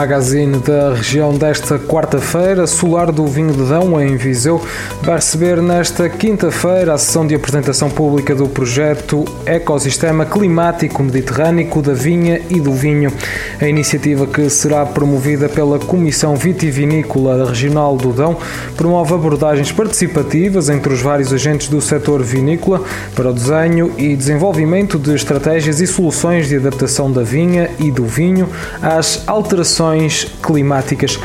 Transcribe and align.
magazine 0.00 0.56
da 0.60 0.94
região 0.94 1.36
desta 1.36 1.78
quarta-feira, 1.78 2.66
Solar 2.66 3.12
do 3.12 3.26
Vinho 3.26 3.52
de 3.52 3.64
Dão, 3.64 4.00
em 4.00 4.16
Viseu, 4.16 4.58
vai 5.02 5.16
receber 5.16 5.60
nesta 5.60 6.08
quinta-feira 6.08 6.94
a 6.94 6.98
sessão 6.98 7.26
de 7.26 7.34
apresentação 7.34 7.90
pública 7.90 8.34
do 8.34 8.48
projeto 8.48 9.26
Ecosistema 9.44 10.24
Climático 10.24 11.02
Mediterrâneo 11.02 11.82
da 11.82 11.92
Vinha 11.92 12.40
e 12.48 12.58
do 12.58 12.72
Vinho. 12.72 13.12
A 13.60 13.68
iniciativa, 13.68 14.26
que 14.26 14.48
será 14.48 14.86
promovida 14.86 15.50
pela 15.50 15.78
Comissão 15.78 16.34
Vitivinícola 16.34 17.46
Regional 17.46 17.94
do 17.94 18.10
Dão, 18.10 18.38
promove 18.78 19.12
abordagens 19.12 19.70
participativas 19.70 20.70
entre 20.70 20.94
os 20.94 21.02
vários 21.02 21.30
agentes 21.30 21.68
do 21.68 21.78
setor 21.78 22.22
vinícola 22.22 22.82
para 23.14 23.28
o 23.28 23.34
desenho 23.34 23.92
e 23.98 24.16
desenvolvimento 24.16 24.98
de 24.98 25.14
estratégias 25.14 25.78
e 25.78 25.86
soluções 25.86 26.48
de 26.48 26.56
adaptação 26.56 27.12
da 27.12 27.22
vinha 27.22 27.70
e 27.78 27.90
do 27.90 28.06
vinho 28.06 28.48
às 28.80 29.28
alterações 29.28 29.89
alterações 29.90 30.26
climáticas. 30.42 31.18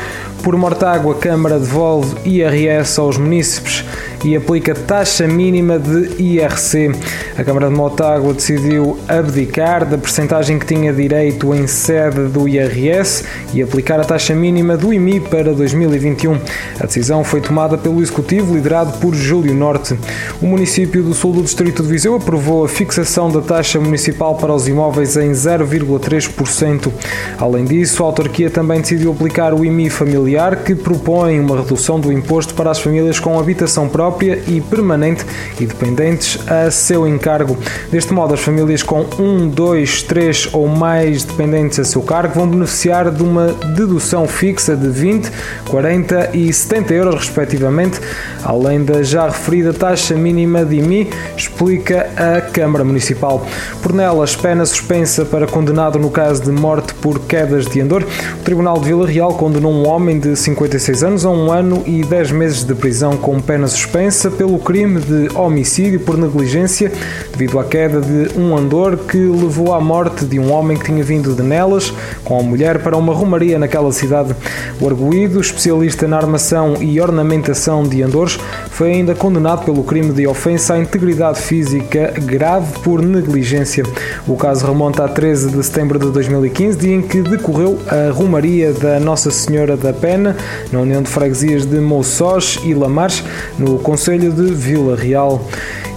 Por 0.46 0.56
Mortágua, 0.56 1.12
a 1.12 1.18
Câmara 1.18 1.58
devolve 1.58 2.14
IRS 2.24 3.00
aos 3.00 3.18
munícipes 3.18 3.84
e 4.24 4.36
aplica 4.36 4.74
taxa 4.74 5.26
mínima 5.26 5.78
de 5.78 6.22
IRC. 6.22 6.92
A 7.36 7.44
Câmara 7.44 7.68
de 7.68 7.74
Mortágua 7.74 8.32
decidiu 8.32 8.96
abdicar 9.08 9.84
da 9.84 9.98
percentagem 9.98 10.58
que 10.58 10.66
tinha 10.66 10.92
direito 10.92 11.52
em 11.54 11.66
sede 11.66 12.28
do 12.28 12.48
IRS 12.48 13.24
e 13.52 13.60
aplicar 13.60 14.00
a 14.00 14.04
taxa 14.04 14.34
mínima 14.34 14.76
do 14.76 14.92
IMI 14.92 15.20
para 15.20 15.52
2021. 15.52 16.38
A 16.80 16.86
decisão 16.86 17.24
foi 17.24 17.40
tomada 17.40 17.76
pelo 17.76 18.00
Executivo, 18.00 18.54
liderado 18.54 18.98
por 18.98 19.14
Júlio 19.14 19.54
Norte. 19.54 19.98
O 20.40 20.46
município 20.46 21.02
do 21.02 21.12
sul 21.12 21.32
do 21.32 21.42
Distrito 21.42 21.82
de 21.82 21.88
Viseu 21.88 22.14
aprovou 22.14 22.64
a 22.64 22.68
fixação 22.68 23.30
da 23.30 23.40
taxa 23.40 23.80
municipal 23.80 24.36
para 24.36 24.54
os 24.54 24.66
imóveis 24.66 25.16
em 25.16 25.32
0,3%. 25.32 26.92
Além 27.38 27.64
disso, 27.64 28.02
a 28.02 28.06
autarquia 28.06 28.48
também 28.48 28.80
decidiu 28.80 29.12
aplicar 29.12 29.52
o 29.52 29.64
IMI 29.64 29.90
familiar, 29.90 30.35
que 30.64 30.74
propõe 30.74 31.40
uma 31.40 31.56
redução 31.56 31.98
do 31.98 32.12
imposto 32.12 32.54
para 32.54 32.70
as 32.70 32.78
famílias 32.78 33.18
com 33.18 33.38
habitação 33.38 33.88
própria 33.88 34.42
e 34.46 34.60
permanente 34.60 35.24
e 35.58 35.64
dependentes 35.64 36.38
a 36.46 36.70
seu 36.70 37.06
encargo. 37.06 37.56
Deste 37.90 38.12
modo, 38.12 38.34
as 38.34 38.40
famílias 38.40 38.82
com 38.82 39.06
um, 39.18 39.48
dois, 39.48 40.02
três 40.02 40.48
ou 40.52 40.68
mais 40.68 41.24
dependentes 41.24 41.78
a 41.78 41.84
seu 41.84 42.02
cargo 42.02 42.34
vão 42.34 42.48
beneficiar 42.48 43.10
de 43.10 43.22
uma 43.22 43.48
dedução 43.74 44.28
fixa 44.28 44.76
de 44.76 44.88
20, 44.88 45.30
40 45.70 46.30
e 46.34 46.52
70 46.52 46.94
euros, 46.94 47.14
respectivamente, 47.14 47.98
além 48.44 48.84
da 48.84 49.02
já 49.02 49.26
referida 49.26 49.72
taxa 49.72 50.14
mínima 50.14 50.64
de 50.64 50.76
IMI, 50.76 51.10
explica 51.36 52.10
a 52.16 52.40
Câmara 52.40 52.84
Municipal. 52.84 53.46
Por 53.82 53.92
nelas, 53.92 54.36
pena 54.36 54.66
suspensa 54.66 55.24
para 55.24 55.46
condenado 55.46 55.98
no 55.98 56.10
caso 56.10 56.42
de 56.42 56.52
morte 56.52 56.92
por 56.94 57.20
quedas 57.20 57.66
de 57.66 57.80
andor. 57.80 58.02
O 58.02 58.44
Tribunal 58.44 58.78
de 58.78 58.86
Vila 58.86 59.06
Real 59.06 59.34
condenou 59.34 59.72
um 59.72 59.86
homem 59.88 60.15
de 60.18 60.36
56 60.36 61.02
anos 61.02 61.24
a 61.24 61.30
um 61.30 61.50
ano 61.50 61.82
e 61.86 62.02
10 62.02 62.32
meses 62.32 62.64
de 62.64 62.74
prisão 62.74 63.16
com 63.16 63.40
pena 63.40 63.66
suspensa 63.66 64.30
pelo 64.30 64.58
crime 64.58 65.00
de 65.00 65.28
homicídio 65.34 66.00
por 66.00 66.16
negligência 66.16 66.92
devido 67.32 67.58
à 67.58 67.64
queda 67.64 68.00
de 68.00 68.38
um 68.38 68.56
andor 68.56 68.96
que 68.96 69.18
levou 69.18 69.74
à 69.74 69.80
morte 69.80 70.24
de 70.24 70.38
um 70.38 70.52
homem 70.52 70.76
que 70.76 70.84
tinha 70.84 71.02
vindo 71.02 71.34
de 71.34 71.42
Nelas 71.42 71.92
com 72.24 72.38
a 72.38 72.42
mulher 72.42 72.82
para 72.82 72.96
uma 72.96 73.12
romaria 73.12 73.58
naquela 73.58 73.92
cidade. 73.92 74.34
O 74.80 74.86
arguído, 74.86 75.40
especialista 75.40 76.08
na 76.08 76.16
armação 76.16 76.74
e 76.80 77.00
ornamentação 77.00 77.82
de 77.82 78.02
andores, 78.02 78.38
foi 78.70 78.92
ainda 78.92 79.14
condenado 79.14 79.64
pelo 79.64 79.82
crime 79.82 80.12
de 80.12 80.26
ofensa 80.26 80.74
à 80.74 80.78
integridade 80.78 81.40
física 81.40 82.12
grave 82.24 82.78
por 82.80 83.02
negligência. 83.02 83.84
O 84.26 84.36
caso 84.36 84.66
remonta 84.66 85.04
a 85.04 85.08
13 85.08 85.50
de 85.50 85.62
setembro 85.62 85.98
de 85.98 86.10
2015, 86.10 86.78
dia 86.78 86.94
em 86.94 87.02
que 87.02 87.22
decorreu 87.22 87.78
a 87.88 88.12
romaria 88.12 88.72
da 88.72 88.98
Nossa 89.00 89.30
Senhora 89.30 89.76
da 89.76 89.92
Pena, 90.06 90.36
na 90.70 90.78
União 90.78 91.02
de 91.02 91.10
Freguesias 91.10 91.66
de 91.66 91.80
Moçós 91.80 92.60
e 92.62 92.72
Lamares, 92.72 93.24
no 93.58 93.76
Conselho 93.80 94.30
de 94.30 94.54
Vila 94.54 94.94
Real. 94.94 95.44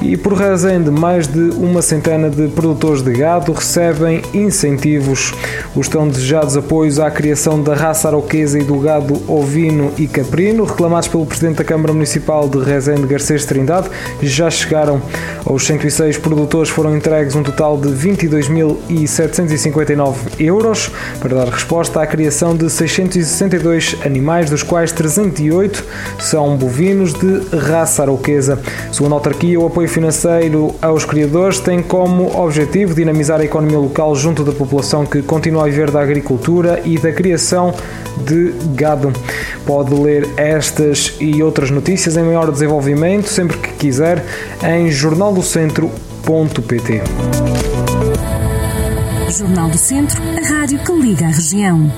E 0.02 0.16
por 0.16 0.32
Rezende, 0.34 0.90
mais 0.90 1.28
de 1.28 1.50
uma 1.58 1.82
centena 1.82 2.30
de 2.30 2.48
produtores 2.48 3.02
de 3.02 3.12
gado 3.12 3.52
recebem 3.52 4.22
incentivos. 4.34 5.34
Os 5.76 5.90
tão 5.90 6.08
desejados 6.08 6.56
apoios 6.56 7.00
à 7.00 7.12
criação 7.12 7.62
da 7.62 7.76
raça 7.76 8.08
aroquesa 8.08 8.58
e 8.58 8.64
do 8.64 8.80
gado 8.80 9.22
ovino 9.28 9.92
e 9.98 10.08
caprino, 10.08 10.64
reclamados 10.64 11.10
pelo 11.10 11.26
Presidente 11.26 11.58
da 11.58 11.66
Câmara 11.66 11.92
Municipal 11.92 12.48
de 12.48 12.60
Rezende, 12.60 13.06
Garcês 13.08 13.44
Trindade, 13.46 13.90
já 14.22 14.50
chegaram. 14.50 15.02
Aos 15.46 15.66
106 15.66 16.18
produtores 16.18 16.70
foram 16.70 16.96
entregues 16.96 17.36
um 17.36 17.44
total 17.44 17.78
de 17.78 17.90
22.759 17.90 20.16
euros 20.40 20.90
para 21.20 21.36
dar 21.36 21.50
resposta 21.50 22.02
à 22.02 22.08
criação 22.08 22.56
de 22.56 22.70
662 22.70 23.98
animais, 24.06 24.50
dos 24.50 24.64
quais 24.64 24.94
308 24.94 25.84
são 26.20 26.56
bovinos 26.56 27.12
de 27.14 27.42
raça 27.58 28.04
aroquesa. 28.04 28.58
Segundo 28.94 29.12
a 29.12 29.16
autarquia, 29.16 29.60
o 29.60 29.66
apoio 29.66 29.89
financeiro 29.90 30.74
aos 30.82 31.04
criadores 31.04 31.60
tem 31.60 31.82
como 31.82 32.40
objetivo 32.40 32.94
dinamizar 32.94 33.42
a 33.42 33.44
economia 33.44 33.80
local 33.80 34.16
junto 34.16 34.44
da 34.44 34.52
população 34.52 35.04
que 35.06 35.22
continua 35.22 35.64
a 35.64 35.66
viver 35.66 35.92
da 35.92 36.02
agricultura 36.02 36.82
e 36.86 36.98
da 36.98 37.12
criação 37.12 37.74
de 38.26 38.54
gado. 38.76 39.12
Pode 39.66 39.94
ler 39.94 40.30
estas 40.38 41.16
e 41.20 41.44
outras 41.44 41.70
notícias 41.70 42.16
em 42.16 42.24
maior 42.24 42.50
desenvolvimento 42.52 43.28
sempre 43.28 43.58
que 43.58 43.74
quiser 43.74 44.24
em 44.64 44.90
jornaldocentro.pt. 44.90 47.02
Jornal 49.30 49.70
do 49.70 49.78
Centro, 49.78 50.22
a 50.22 50.48
rádio 50.48 50.80
que 50.80 50.92
liga 50.92 51.26
a 51.26 51.30
região. 51.30 51.92